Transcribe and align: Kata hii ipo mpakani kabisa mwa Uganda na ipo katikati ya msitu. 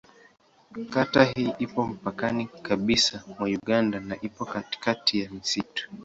Kata 0.89 1.23
hii 1.23 1.53
ipo 1.59 1.85
mpakani 1.87 2.45
kabisa 2.45 3.21
mwa 3.39 3.47
Uganda 3.49 3.99
na 3.99 4.21
ipo 4.21 4.45
katikati 4.45 5.19
ya 5.21 5.29
msitu. 5.31 5.89